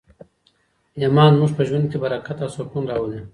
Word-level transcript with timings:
ایمان 0.99 1.31
زموږ 1.35 1.51
په 1.57 1.63
ژوند 1.67 1.85
کي 1.91 1.97
برکت 2.03 2.37
او 2.41 2.49
سکون 2.55 2.83
راولي. 2.89 3.21